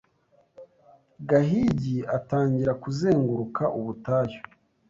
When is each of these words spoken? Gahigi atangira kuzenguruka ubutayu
Gahigi 1.29 1.97
atangira 2.17 2.71
kuzenguruka 2.83 3.63
ubutayu 3.79 4.39